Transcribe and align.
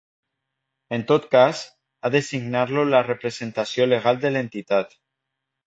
En 0.97 1.03
tot 1.11 1.27
cas, 1.35 1.61
ha 2.01 2.11
de 2.17 2.23
signar-lo 2.29 2.87
la 2.95 3.03
representació 3.11 3.91
legal 3.95 4.23
de 4.27 4.35
l'entitat. 4.35 5.01